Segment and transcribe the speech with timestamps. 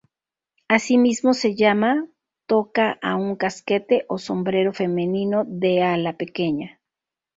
[0.67, 2.07] Asimismo se llama
[2.47, 6.81] toca a un casquete o sombrero femenino de ala pequeña.